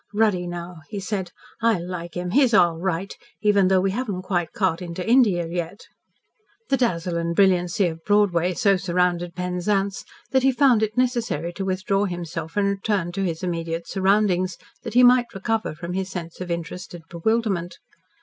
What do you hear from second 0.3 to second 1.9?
now," he said; "I